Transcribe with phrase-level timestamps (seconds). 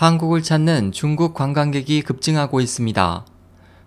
[0.00, 3.26] 한국을 찾는 중국 관광객이 급증하고 있습니다.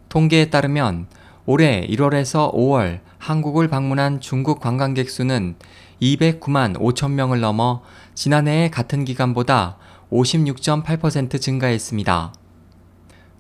[0.09, 1.07] 통계에 따르면
[1.47, 5.55] 올해 1월에서 5월 한국을 방문한 중국 관광객 수는
[5.99, 7.81] 209만 5천 명을 넘어
[8.13, 9.77] 지난해의 같은 기간보다
[10.11, 12.33] 56.8% 증가했습니다.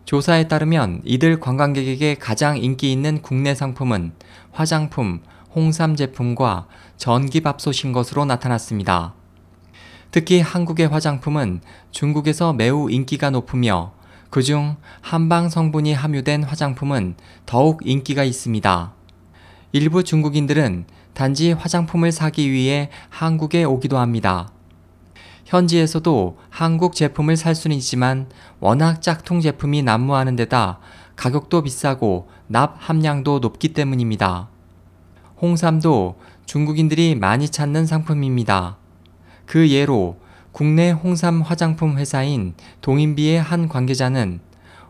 [0.05, 4.13] 조사에 따르면 이들 관광객에게 가장 인기 있는 국내 상품은
[4.51, 5.21] 화장품,
[5.53, 6.65] 홍삼 제품과
[6.97, 9.13] 전기밥솥인 것으로 나타났습니다.
[10.13, 13.93] 특히 한국의 화장품은 중국에서 매우 인기가 높으며
[14.29, 17.15] 그중 한방 성분이 함유된 화장품은
[17.47, 18.93] 더욱 인기가 있습니다.
[19.71, 20.85] 일부 중국인들은
[21.15, 24.51] 단지 화장품을 사기 위해 한국에 오기도 합니다.
[25.45, 30.77] 현지에서도 한국 제품을 살 수는 있지만 워낙 짝퉁 제품이 난무하는 데다
[31.15, 34.47] 가격도 비싸고 납 함량도 높기 때문입니다.
[35.41, 38.77] 홍삼도 중국인들이 많이 찾는 상품입니다.
[39.45, 40.17] 그 예로
[40.51, 44.39] 국내 홍삼 화장품 회사인 동인비의 한 관계자는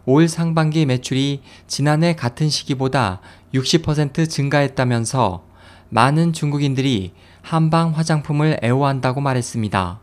[0.06, 3.22] 올 상반기 매출이 지난해 같은 시기보다
[3.54, 5.46] 60% 증가했다면서
[5.90, 10.00] 많은 중국인들이 한방 화장품을 애호한다고 말했습니다.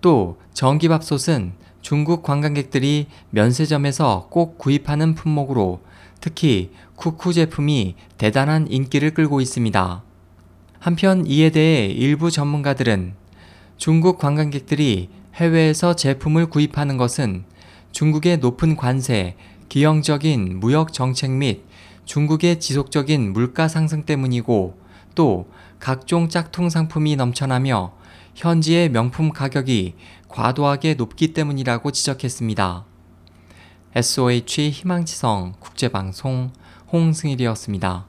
[0.00, 5.80] 또 전기밥솥은 중국 관광객들이 면세점에서 꼭 구입하는 품목으로
[6.20, 10.02] 특히 쿠쿠 제품이 대단한 인기를 끌고 있습니다.
[10.78, 13.14] 한편 이에 대해 일부 전문가들은
[13.78, 17.44] 중국 관광객들이 해외에서 제품을 구입하는 것은
[17.92, 19.36] 중국의 높은 관세,
[19.68, 21.62] 기형적인 무역 정책 및
[22.04, 24.76] 중국의 지속적인 물가 상승 때문이고
[25.14, 25.48] 또
[25.78, 27.92] 각종 짝퉁 상품이 넘쳐나며
[28.34, 29.94] 현지의 명품 가격이
[30.26, 32.84] 과도하게 높기 때문이라고 지적했습니다.
[33.94, 36.50] SOH 희망지성 국제방송
[36.92, 38.06] 홍승일이었습니다.